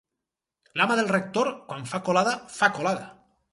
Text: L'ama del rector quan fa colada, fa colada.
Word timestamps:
L'ama 0.81 0.95
del 0.99 1.11
rector 1.11 1.53
quan 1.69 1.87
fa 1.93 2.01
colada, 2.09 2.35
fa 2.57 2.73
colada. 2.81 3.07